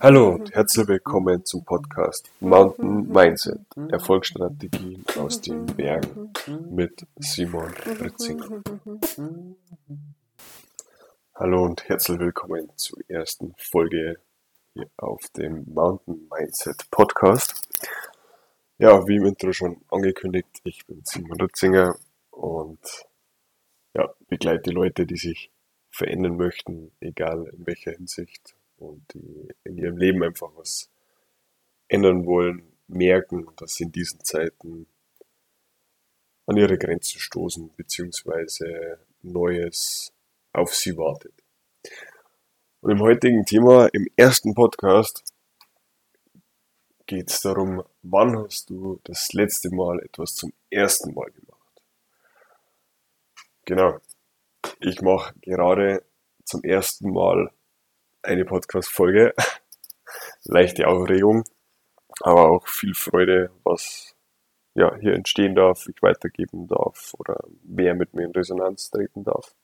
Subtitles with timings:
[0.00, 6.32] Hallo und herzlich willkommen zum Podcast Mountain Mindset, Erfolgsstrategien aus den Bergen
[6.70, 7.70] mit Simon
[8.00, 8.62] Ritzinger.
[11.34, 14.18] Hallo und herzlich willkommen zur ersten Folge
[14.72, 17.68] hier auf dem Mountain Mindset Podcast.
[18.78, 21.94] Ja, wie im Intro schon angekündigt, ich bin Simon Ritzinger
[22.30, 22.80] und
[23.92, 25.50] ja, begleite Leute, die sich
[25.90, 30.90] verändern möchten, egal in welcher Hinsicht und die in ihrem Leben einfach was
[31.88, 34.86] ändern wollen, merken, dass sie in diesen Zeiten
[36.46, 40.12] an ihre Grenzen stoßen, beziehungsweise Neues
[40.52, 41.34] auf sie wartet.
[42.80, 45.22] Und im heutigen Thema, im ersten Podcast,
[47.06, 51.82] geht es darum, wann hast du das letzte Mal etwas zum ersten Mal gemacht?
[53.64, 53.98] Genau.
[54.80, 56.04] Ich mache gerade
[56.44, 57.50] zum ersten Mal
[58.28, 59.34] eine Podcast-Folge.
[60.44, 61.44] Leichte Aufregung,
[62.20, 64.14] aber auch viel Freude, was
[64.74, 69.54] ja, hier entstehen darf, ich weitergeben darf oder wer mit mir in Resonanz treten darf.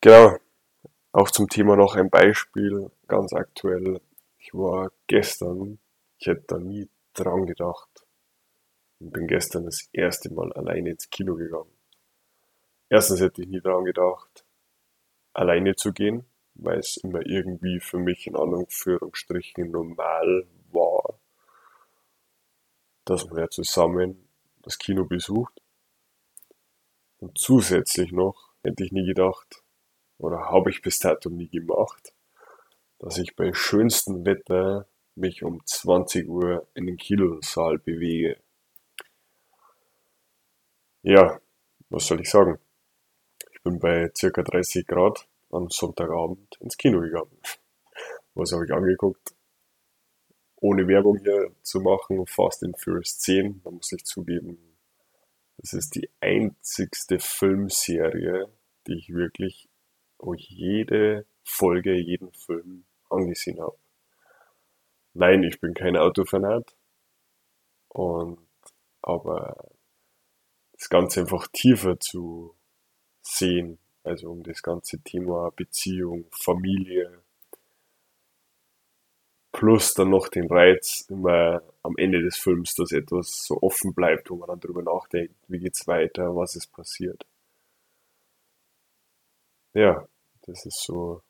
[0.00, 0.36] Genau,
[1.12, 4.00] auch zum Thema noch ein Beispiel, ganz aktuell.
[4.38, 5.78] Ich war gestern,
[6.18, 8.06] ich hätte da nie dran gedacht,
[9.00, 11.76] und bin gestern das erste Mal alleine ins Kino gegangen.
[12.88, 14.41] Erstens hätte ich nie dran gedacht,
[15.32, 21.18] alleine zu gehen, weil es immer irgendwie für mich in Anführungsstrichen normal war,
[23.04, 24.28] dass man ja zusammen
[24.62, 25.60] das Kino besucht.
[27.18, 29.62] Und zusätzlich noch hätte ich nie gedacht,
[30.18, 32.12] oder habe ich bis dato nie gemacht,
[32.98, 38.38] dass ich bei schönstem Wetter mich um 20 Uhr in den Kinosaal bewege.
[41.02, 41.40] Ja,
[41.90, 42.58] was soll ich sagen?
[43.62, 47.38] Ich bin bei circa 30 Grad am Sonntagabend ins Kino gegangen.
[48.34, 49.36] Was habe ich angeguckt?
[50.56, 54.58] Ohne Werbung hier zu machen, Fast and Furious 10, da muss ich zugeben,
[55.58, 58.48] das ist die einzigste Filmserie,
[58.88, 59.68] die ich wirklich
[60.38, 63.78] jede Folge, jeden Film angesehen habe.
[65.14, 66.74] Nein, ich bin kein Autofanat.
[67.90, 68.40] Und,
[69.02, 69.68] aber
[70.72, 72.56] das Ganze einfach tiefer zu
[73.22, 77.22] sehen, also um das ganze Thema Beziehung, Familie,
[79.52, 84.30] plus dann noch den Reiz immer am Ende des Films, dass etwas so offen bleibt,
[84.30, 87.24] wo man dann darüber nachdenkt, wie geht's weiter, was ist passiert.
[89.74, 90.06] Ja,
[90.46, 91.22] das ist so,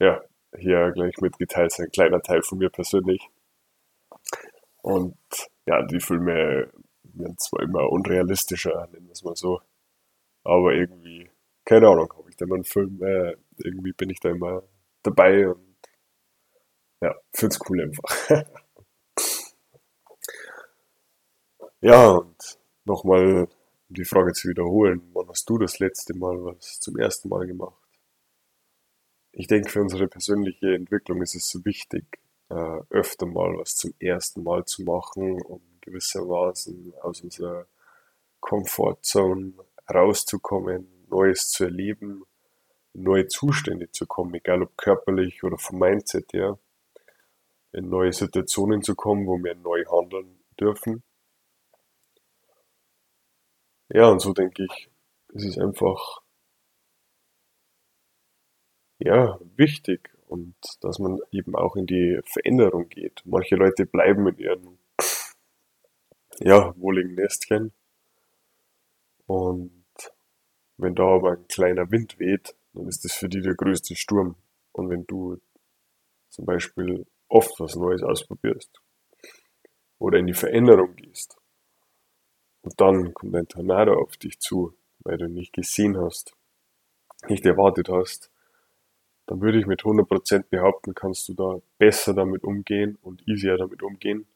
[0.00, 0.22] ja,
[0.56, 3.28] hier gleich mitgeteilt, ein kleiner Teil von mir persönlich.
[4.82, 5.16] Und
[5.66, 6.70] ja, die Filme
[7.02, 9.60] werden zwar immer unrealistischer, nennen wir es mal so,
[10.48, 11.30] aber irgendwie
[11.68, 14.62] keine Ahnung, habe ich da mal einen Film, äh, irgendwie bin ich da immer
[15.02, 15.76] dabei und
[17.02, 18.10] ja, find's cool einfach.
[21.82, 23.48] ja, und nochmal,
[23.90, 27.46] um die Frage zu wiederholen, wann hast du das letzte Mal was zum ersten Mal
[27.46, 27.76] gemacht?
[29.32, 33.92] Ich denke, für unsere persönliche Entwicklung ist es so wichtig, äh, öfter mal was zum
[33.98, 37.66] ersten Mal zu machen, um gewissermaßen aus unserer
[38.40, 39.52] Comfortzone
[39.92, 42.24] rauszukommen, Neues zu erleben,
[42.92, 46.58] neue Zustände zu kommen, egal ob körperlich oder vom Mindset her,
[47.72, 51.02] in neue Situationen zu kommen, wo wir neu handeln dürfen.
[53.90, 54.90] Ja, und so denke ich,
[55.34, 56.22] es ist einfach
[58.98, 63.22] ja wichtig und dass man eben auch in die Veränderung geht.
[63.24, 64.78] Manche Leute bleiben in ihren
[66.40, 67.72] ja, wohligen Nestchen
[69.26, 69.77] und
[70.78, 74.36] wenn da aber ein kleiner Wind weht, dann ist das für die der größte Sturm.
[74.72, 75.40] Und wenn du
[76.28, 78.80] zum Beispiel oft was Neues ausprobierst
[79.98, 81.36] oder in die Veränderung gehst
[82.62, 86.34] und dann kommt ein Tornado auf dich zu, weil du nicht gesehen hast,
[87.28, 88.30] nicht erwartet hast,
[89.26, 93.82] dann würde ich mit 100% behaupten, kannst du da besser damit umgehen und easier damit
[93.82, 94.26] umgehen,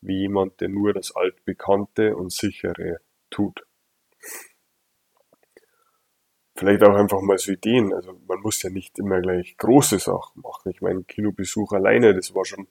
[0.00, 3.64] wie jemand, der nur das altbekannte und sichere tut
[6.56, 7.92] vielleicht auch einfach mal so Ideen.
[7.92, 10.70] Also man muss ja nicht immer gleich große Sachen machen.
[10.70, 12.68] Ich meine, Kinobesuch alleine, das war schon,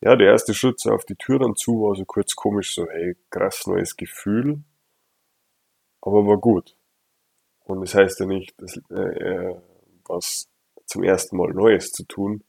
[0.00, 2.86] ja, der erste Schritt so auf die Tür dann zu, war so kurz komisch, so,
[2.88, 4.62] hey, krass neues Gefühl.
[6.00, 6.76] Aber war gut.
[7.64, 9.56] Und das heißt ja nicht, dass, äh, äh
[10.08, 10.48] was
[10.86, 12.44] zum ersten Mal Neues zu tun,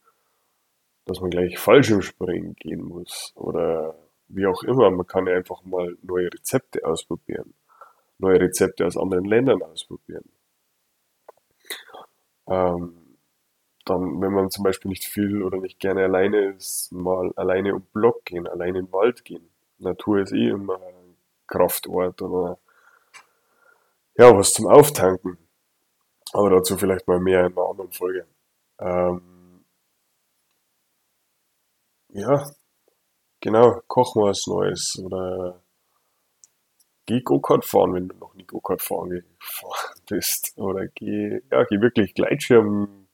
[1.06, 3.98] dass man gleich Fallschirmspringen gehen muss oder
[4.28, 4.90] wie auch immer.
[4.90, 7.54] Man kann ja einfach mal neue Rezepte ausprobieren,
[8.18, 10.24] neue Rezepte aus anderen Ländern ausprobieren.
[12.48, 13.16] Ähm,
[13.84, 17.82] dann, wenn man zum Beispiel nicht viel oder nicht gerne alleine ist, mal alleine um
[17.92, 19.48] Block gehen, alleine in den Wald gehen.
[19.78, 21.16] Natur ist eh immer ein
[21.46, 22.58] Kraftort oder
[24.16, 25.38] ja, was zum Auftanken.
[26.32, 28.26] Aber dazu vielleicht mal mehr in einer anderen Folge.
[28.80, 29.64] Ähm,
[32.10, 32.44] ja,
[33.40, 35.62] genau, koch mal was Neues oder
[37.08, 40.52] geh Go-Kart fahren, wenn du noch nie Go-Kart fahren gefahren bist.
[40.56, 43.08] Oder geh, ja, geh wirklich Gleitschirm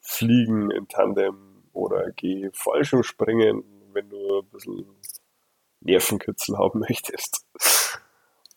[0.00, 4.86] fliegen in Tandem oder geh Fallschirm springen, wenn du ein bisschen
[5.80, 7.44] Nervenkitzel haben möchtest.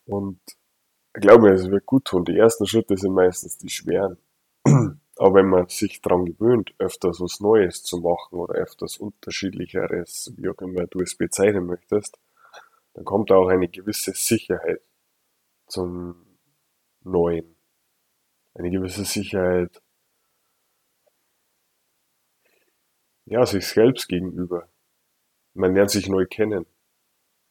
[0.06, 0.38] Und
[1.14, 2.24] ich glaube, es wird gut tun.
[2.24, 4.18] Die ersten Schritte sind meistens die schweren.
[5.18, 10.48] Aber wenn man sich daran gewöhnt, öfters was Neues zu machen oder öfters unterschiedlicheres, wie
[10.48, 12.20] auch immer du es bezeichnen möchtest,
[12.96, 14.80] dann kommt auch eine gewisse Sicherheit
[15.66, 16.38] zum
[17.02, 17.54] Neuen.
[18.54, 19.82] Eine gewisse Sicherheit,
[23.26, 24.70] ja, sich selbst gegenüber.
[25.52, 26.64] Man lernt sich neu kennen.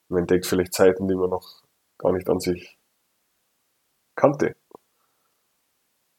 [0.08, 1.64] Man entdeckt vielleicht Zeiten, die man noch
[2.00, 2.80] gar nicht an sich
[4.16, 4.56] kannte.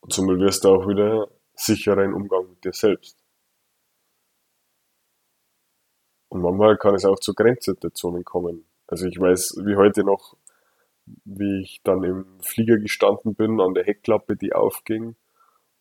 [0.02, 3.18] Und somit wirst du auch wieder sicherer im Umgang mit dir selbst.
[6.28, 8.68] Und manchmal kann es auch zu Grenzsituationen kommen.
[8.86, 10.36] Also ich weiß wie heute noch,
[11.24, 15.16] wie ich dann im Flieger gestanden bin, an der Heckklappe, die aufging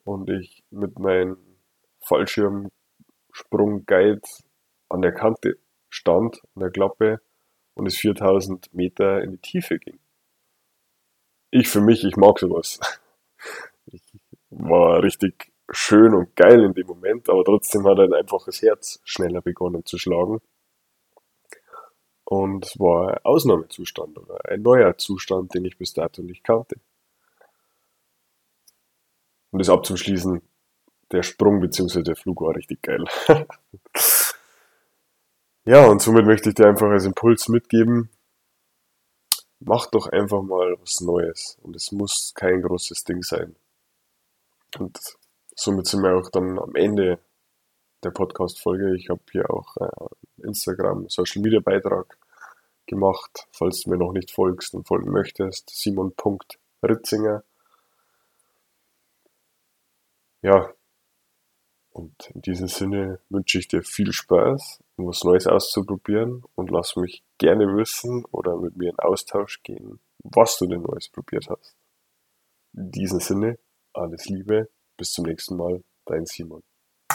[0.04, 1.38] und ich mit meinem
[2.02, 4.22] Fallschirmsprung-Guide
[4.90, 5.58] an der Kante
[5.90, 7.22] stand, an der Klappe
[7.74, 10.00] und es 4000 Meter in die Tiefe ging.
[11.52, 12.80] Ich für mich, ich mag sowas.
[13.88, 14.02] Ich
[14.50, 19.42] war richtig schön und geil in dem Moment, aber trotzdem hat ein einfaches Herz schneller
[19.42, 20.42] begonnen zu schlagen.
[22.26, 26.80] Und es war ein Ausnahmezustand oder ein neuer Zustand, den ich bis dato nicht kannte.
[29.52, 30.42] Um das abzuschließen,
[31.12, 32.02] der Sprung bzw.
[32.02, 33.06] der Flug war richtig geil.
[35.66, 38.10] ja, und somit möchte ich dir einfach als Impuls mitgeben,
[39.60, 41.58] mach doch einfach mal was Neues.
[41.62, 43.56] Und es muss kein großes Ding sein.
[44.80, 44.98] Und
[45.56, 47.20] somit sind wir auch dann am Ende
[48.04, 48.96] der Podcast-Folge.
[48.96, 52.18] Ich habe hier auch äh, Instagram, Social Media Beitrag
[52.88, 53.48] gemacht.
[53.52, 57.44] Falls du mir noch nicht folgst und folgen möchtest, simon.ritzinger.
[60.42, 60.72] Ja,
[61.96, 66.98] und in diesem Sinne wünsche ich dir viel Spaß, um was Neues auszuprobieren und lass
[66.98, 71.78] mich gerne wissen oder mit mir in Austausch gehen, was du denn Neues probiert hast.
[72.74, 73.60] In diesem Sinne,
[73.94, 76.64] alles Liebe, bis zum nächsten Mal, dein Simon.